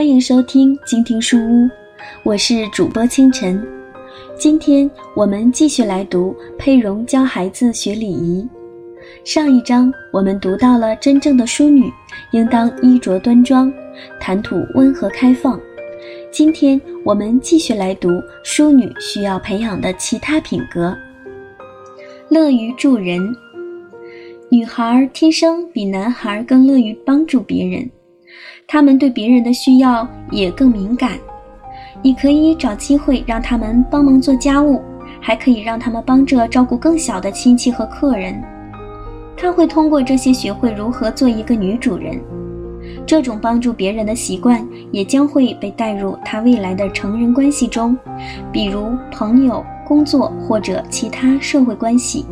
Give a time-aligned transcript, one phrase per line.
[0.00, 1.68] 欢迎收听静听书屋，
[2.22, 3.62] 我是主播清晨。
[4.34, 8.48] 今天我们继续来读佩蓉教孩子学礼仪。
[9.26, 11.92] 上一章我们读到了真正的淑女
[12.32, 13.70] 应当衣着端庄，
[14.18, 15.60] 谈吐温和开放。
[16.32, 18.08] 今天我们继续来读
[18.42, 20.96] 淑女需要培养的其他品格。
[22.30, 23.20] 乐于助人，
[24.48, 27.90] 女孩天生比男孩更乐于帮助别人。
[28.72, 31.18] 他们对别人的需要也更敏感，
[32.02, 34.80] 你可以找机会让他们帮忙做家务，
[35.20, 38.40] 还可以让他们帮着照顾更小的亲戚和客人。
[39.36, 42.20] 他会通过这些学会如何做一个女主人。
[43.04, 47.98] 这种帮助别人的习惯也将会被带入他未来的成人关系中，
[48.52, 52.24] 比如朋友、工作或者其他社会关系。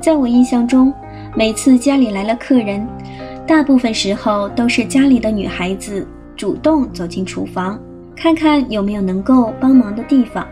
[0.00, 0.90] 在我印象中，
[1.36, 2.88] 每次家里来了客人。
[3.46, 7.80] 大部分时候都是家里的女孩子主动走进厨房，
[8.16, 10.44] 看看有没有能够帮忙的地方，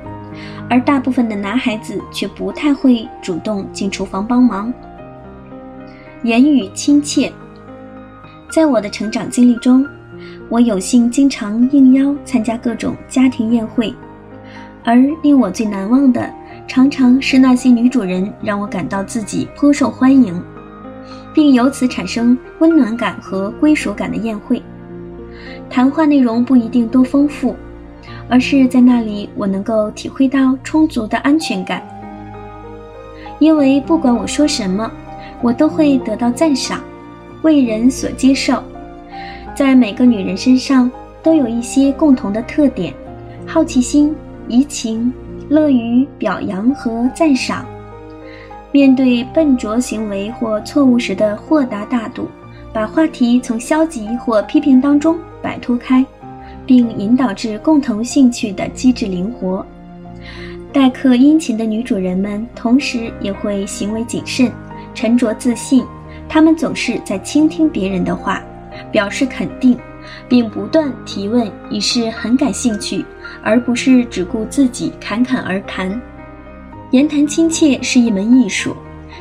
[0.71, 4.73] 而大部分的男孩子却不太会主动进厨房帮忙。
[6.23, 7.33] 言语亲切，
[8.49, 9.85] 在我的成长经历中，
[10.49, 13.93] 我有幸经常应邀参加各种家庭宴会，
[14.85, 16.33] 而令我最难忘的，
[16.69, 20.41] 常常是那些女主人让我感到自己颇受欢迎。
[21.35, 24.63] 并由此产生温暖感和归属感的宴会，
[25.69, 27.57] 谈话内容不一定多丰富，
[28.29, 31.83] 而是在那里我能够体会到充足的安全感。
[33.41, 34.89] 因为不管我说什么，
[35.43, 36.81] 我都会得到赞赏，
[37.43, 38.63] 为人所接受。
[39.57, 40.91] 在每个女人身上
[41.21, 42.95] 都有一些共同的特点：
[43.45, 44.15] 好奇心、
[44.47, 45.13] 怡情、
[45.49, 47.67] 乐于表扬和赞赏。
[48.75, 52.27] 面对笨拙行为或错误时的豁达大度，
[52.73, 56.05] 把话题从消极或批评当中摆脱开，
[56.67, 59.65] 并引导至共同兴趣的机智灵活。
[60.73, 64.51] 待客殷勤的女主人们，同时也会行为谨慎、
[64.93, 65.87] 沉着自信。
[66.29, 68.43] 她们总是在倾听别人的话，
[68.91, 69.79] 表示肯定，
[70.29, 73.05] 并不断提问，以示很感兴趣，
[73.41, 75.97] 而不是只顾自己侃侃而谈。
[76.95, 78.73] 言谈亲切是一门艺术，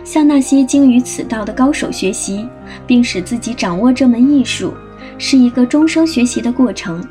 [0.04, 2.48] 向那些精于此道的高手学习，
[2.86, 4.72] 并使自己掌握这门艺术，
[5.18, 7.04] 是一个终生学习的过程。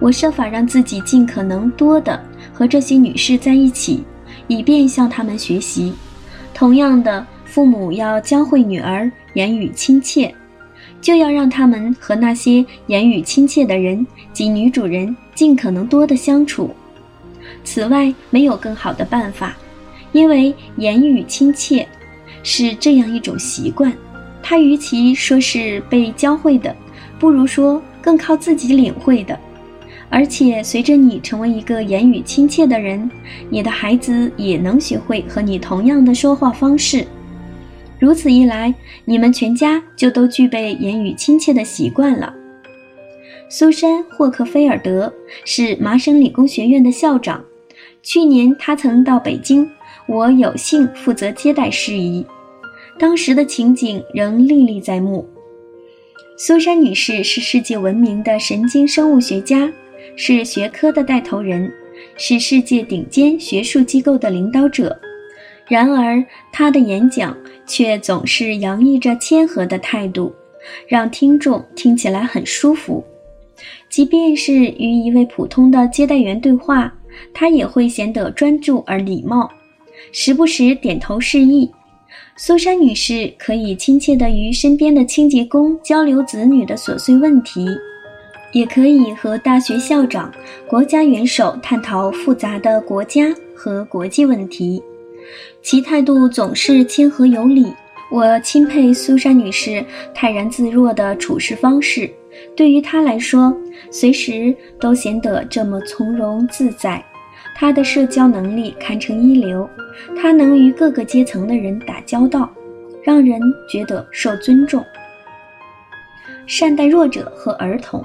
[0.00, 2.18] 我设法让自己尽可能多的
[2.50, 4.02] 和这些女士在一起，
[4.48, 5.92] 以便向她们学习。
[6.54, 10.34] 同样的，父母要教会女儿言语亲切，
[11.02, 16.74] 就要让他们和那些言语亲切的人及女主人尽可能多的相处。
[17.64, 19.54] 此外，没有更好的办法。
[20.12, 21.86] 因为言语亲切
[22.42, 23.92] 是这样一种习惯，
[24.42, 26.74] 它与其说是被教会的，
[27.18, 29.38] 不如说更靠自己领会的。
[30.08, 33.08] 而且随着你成为一个言语亲切的人，
[33.48, 37.06] 你的孩子也能学会和你同样的说话方式。
[38.00, 42.34] 如此一来，你们全家就都具备言语亲切的习惯了。
[43.48, 45.12] 苏珊·霍克菲尔德
[45.44, 47.44] 是麻省理工学院的校长，
[48.02, 49.70] 去年他曾到北京。
[50.10, 52.26] 我有幸负责接待事宜，
[52.98, 55.24] 当时的情景仍历历在目。
[56.36, 59.72] 苏珊女士是世界闻名的神经生物学家，
[60.16, 61.72] 是学科的带头人，
[62.16, 65.00] 是世界顶尖学术机构的领导者。
[65.68, 70.34] 然而，她的演讲却总是洋溢着谦和的态度，
[70.88, 73.04] 让听众听起来很舒服。
[73.88, 76.92] 即便是与一位普通的接待员对话，
[77.32, 79.48] 她也会显得专注而礼貌。
[80.12, 81.70] 时不时点头示意，
[82.36, 87.66] 苏珊女士可以亲切地与身边的清洁工交流子女的琐碎问题，
[88.52, 90.32] 也可以和大学校长、
[90.66, 94.82] 国家元首探讨复杂的国家和国际问题。
[95.62, 97.72] 其态度总是谦和有礼，
[98.10, 102.10] 我钦佩苏珊女士泰然自若的处事方式。
[102.56, 103.54] 对于她来说，
[103.92, 107.04] 随时都显得这么从容自在。
[107.60, 109.68] 她的社交能力堪称一流，
[110.16, 112.48] 她能与各个阶层的人打交道，
[113.02, 114.82] 让人觉得受尊重。
[116.46, 118.02] 善待弱者和儿童，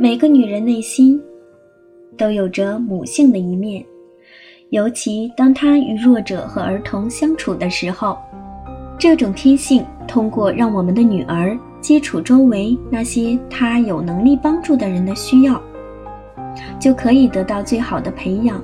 [0.00, 1.22] 每个女人内心
[2.16, 3.84] 都有着母性的一面，
[4.70, 8.16] 尤其当她与弱者和儿童相处的时候，
[8.98, 15.62] 这种天性通过让我们的女儿接触周围那些她有能力帮助的人的需要。
[16.78, 18.62] 就可以得到最好的培养。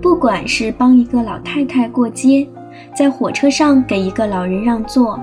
[0.00, 2.46] 不管是帮一个老太太过街，
[2.94, 5.18] 在火车上给一个老人让座，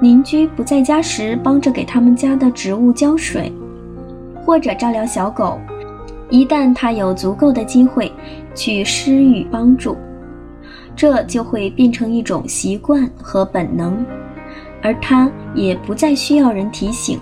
[0.00, 3.52] 邻居不在家时帮着给他们家的植物浇水，
[4.44, 5.58] 或者照料小狗。
[6.30, 8.12] 一旦他有足够的机会
[8.54, 9.96] 去施予帮助，
[10.94, 14.04] 这就会变成一种习惯和本能，
[14.82, 17.18] 而他也不再需要人提醒。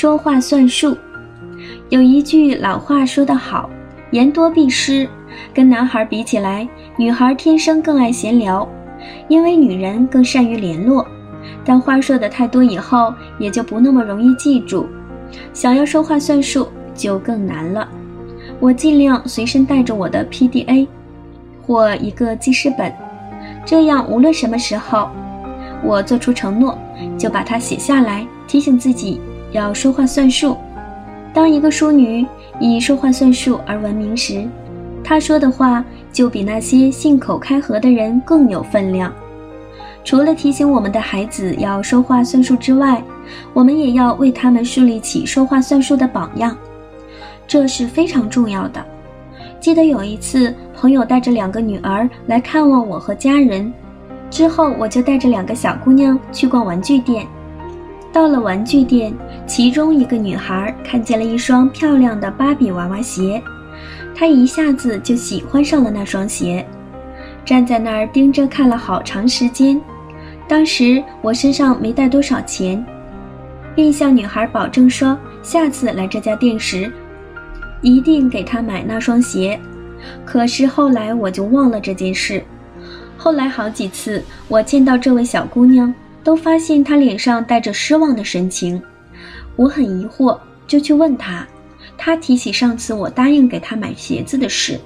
[0.00, 0.96] 说话算数，
[1.90, 3.68] 有一句老话说得好
[4.12, 5.06] ：“言多必失。”
[5.52, 6.66] 跟男孩比起来，
[6.96, 8.66] 女孩天生更爱闲聊，
[9.28, 11.06] 因为女人更善于联络。
[11.66, 14.86] 但话说的太多以后，也就不那么容易记住。
[15.52, 17.86] 想要说话算数，就更难了。
[18.58, 20.88] 我尽量随身带着我的 PDA，
[21.66, 22.90] 或一个记事本，
[23.66, 25.10] 这样无论什么时候，
[25.84, 26.78] 我做出承诺，
[27.18, 29.20] 就把它写下来，提醒自己
[29.52, 30.56] 要说话算数。
[31.32, 32.26] 当一个淑女
[32.58, 34.48] 以说话算数而闻名时，
[35.02, 39.12] 她说的话就比那些信口开河的人更有分量。
[40.02, 43.02] 除了提醒我们的孩子要说话算数之外，
[43.52, 46.56] 我们也要为他们树立起说话算数的榜样，
[47.46, 48.84] 这是非常重要的。
[49.60, 53.70] 记得有一次，朋友带着两个女儿来看望我和家人，
[54.30, 57.26] 之后我就带着两个小姑娘去逛玩具店。
[58.12, 59.14] 到了玩具店，
[59.46, 63.40] 其中一个女孩看见了一双漂亮的芭比娃娃鞋，
[64.14, 66.66] 她一下子就喜欢上了那双鞋。
[67.44, 69.80] 站在那儿盯着看了好长时间，
[70.48, 72.84] 当时我身上没带多少钱，
[73.74, 76.92] 便向女孩保证说，下次来这家店时，
[77.80, 79.58] 一定给她买那双鞋。
[80.24, 82.42] 可是后来我就忘了这件事。
[83.16, 85.92] 后来好几次我见到这位小姑娘，
[86.22, 88.80] 都发现她脸上带着失望的神情。
[89.56, 91.46] 我很疑惑，就去问她，
[91.96, 94.78] 她提起上次我答应给她买鞋子的事。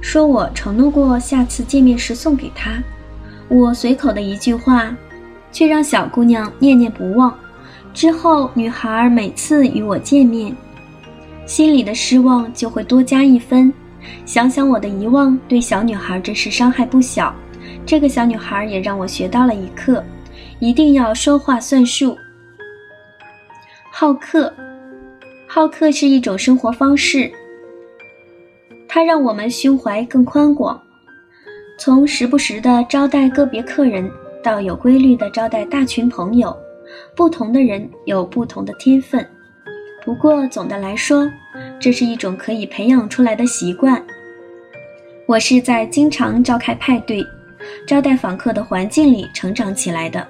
[0.00, 2.82] 说我承诺过下次见面时送给她，
[3.48, 4.94] 我随口的一句话，
[5.50, 7.34] 却让小姑娘念念不忘。
[7.92, 10.54] 之后，女孩每次与我见面，
[11.46, 13.72] 心里的失望就会多加一分。
[14.26, 17.34] 想想我的遗忘，对小女孩真是伤害不小。
[17.86, 20.04] 这个小女孩也让我学到了一课：
[20.58, 22.16] 一定要说话算数。
[23.90, 24.52] 好客，
[25.46, 27.30] 好客是一种生活方式。
[28.88, 30.80] 它让我们胸怀更宽广，
[31.78, 34.10] 从时不时的招待个别客人，
[34.42, 36.56] 到有规律的招待大群朋友。
[37.16, 39.26] 不同的人有不同的天分，
[40.04, 41.28] 不过总的来说，
[41.80, 44.04] 这是一种可以培养出来的习惯。
[45.26, 47.24] 我是在经常召开派对、
[47.86, 50.24] 招待访客的环境里成长起来的。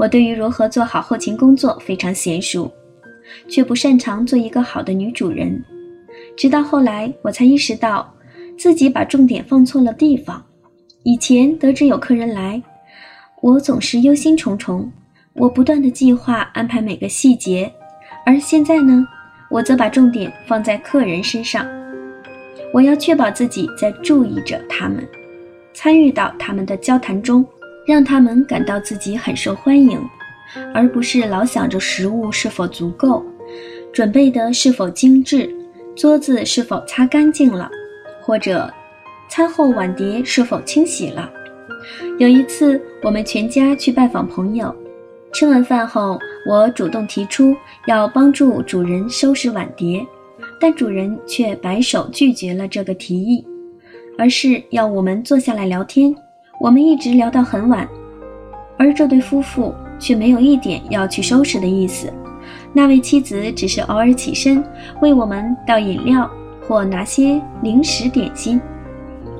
[0.00, 2.72] 我对于如何做好后勤工作非常娴熟，
[3.50, 5.62] 却不擅长做一个好的女主人。
[6.34, 8.10] 直到后来，我才意识到
[8.56, 10.42] 自己把重点放错了地方。
[11.02, 12.62] 以前得知有客人来，
[13.42, 14.88] 我总是忧心忡忡，
[15.34, 17.70] 我不断的计划安排每个细节。
[18.24, 19.06] 而现在呢，
[19.50, 21.68] 我则把重点放在客人身上。
[22.72, 25.06] 我要确保自己在注意着他们，
[25.74, 27.44] 参与到他们的交谈中，
[27.90, 30.00] 让他们感到自己很受欢迎，
[30.72, 33.24] 而不是老想着食物是否足够，
[33.92, 35.52] 准备的是否精致。
[35.96, 37.68] 桌子是否擦干净了，
[38.22, 38.72] 或者
[39.28, 41.28] 餐后碗碟是否清洗了？
[42.16, 44.72] 有一次，我们全家去拜访朋友，
[45.32, 46.16] 吃完饭后，
[46.46, 47.56] 我主动提出
[47.86, 50.06] 要帮助主人收拾碗碟，
[50.60, 53.44] 但主人却摆手拒绝了这个提议，
[54.16, 56.14] 而是要我们坐下来聊天。
[56.60, 57.88] 我们一直聊到很晚，
[58.78, 62.12] 而这对夫妇却没有一点要去收拾的意思。
[62.70, 64.62] 那位妻子只是偶尔起身
[65.00, 66.30] 为我们倒饮料
[66.68, 68.60] 或拿些零食点心，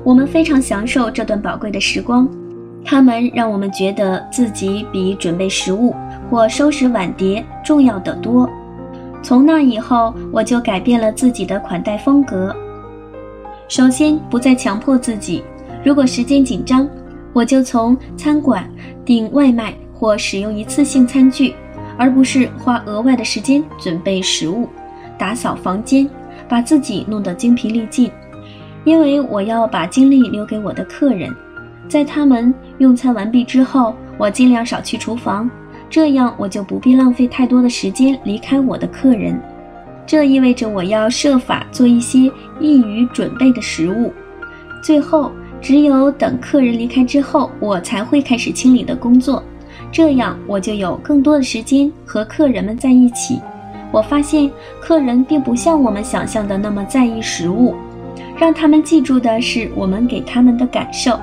[0.03, 2.27] 我们非常享受这段宝贵的时光。
[2.83, 5.93] 他们让我们觉得自己比准备食物
[6.27, 8.49] 或收拾碗碟重要得多。
[9.21, 12.51] 从那以后，我就改变了自己的款待风格。
[13.67, 15.43] 首先，不再强迫自己，
[15.85, 16.89] 如果时间紧张，
[17.33, 18.69] 我就从餐馆
[19.05, 21.53] 订外卖或使用一次性餐具。
[21.97, 24.67] 而不是花额外的时间准备食物、
[25.19, 26.09] 打扫房间，
[26.49, 28.09] 把自己弄得精疲力尽。
[28.85, 31.31] 因为我要把精力留给我的客人，
[31.87, 35.47] 在他们用餐完毕之后，我尽量少去厨房，
[35.91, 39.39] 这样我就不必浪费太多的时间离开我的客人。
[40.07, 44.11] 这意味着我要设法做一些易于准备的食物。
[44.81, 45.31] 最后，
[45.61, 49.43] 只有等客人离开之后，我才会开始清理的工作。
[49.91, 53.39] 这样我就有更多的时间和客人们在一起。
[53.91, 54.49] 我发现
[54.79, 57.75] 客人并不像我们想象的那么在意食物，
[58.37, 61.19] 让他们记住的是我们给他们的感受。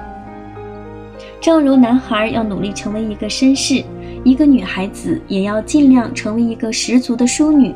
[1.41, 3.83] 正如男孩要努力成为一个绅士，
[4.23, 7.75] 一个女孩子也要尽量成为一个十足的淑女，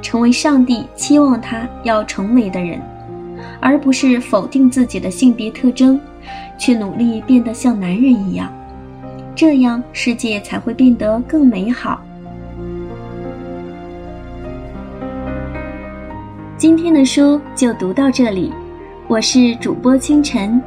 [0.00, 2.80] 成为上帝期望她要成为的人，
[3.60, 6.00] 而不是否定自己的性别特征，
[6.58, 8.52] 去努力变得像男人一样。
[9.34, 12.02] 这样世界才会变得更美好。
[16.56, 18.52] 今天的书就读到这里，
[19.08, 20.60] 我是主播清晨。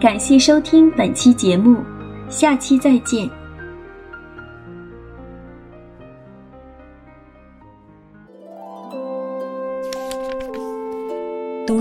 [0.00, 1.76] 感谢收听本期节目，
[2.28, 3.28] 下期再见。